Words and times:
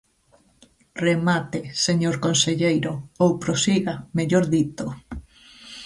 Remate, 1.05 1.59
señor 1.85 2.15
conselleiro; 2.25 2.93
ou 3.23 3.31
prosiga, 3.43 3.95
mellor 4.17 4.45
dito. 4.55 4.85